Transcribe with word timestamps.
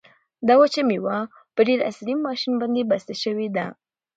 دا 0.47 0.53
وچه 0.61 0.81
مېوه 0.87 1.17
په 1.55 1.61
ډېر 1.67 1.79
عصري 1.89 2.13
ماشین 2.27 2.53
باندې 2.61 2.87
بسته 2.91 3.13
شوې 3.23 3.47
ده. 3.55 3.65